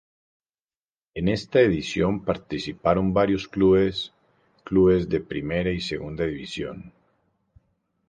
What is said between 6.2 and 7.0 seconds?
división.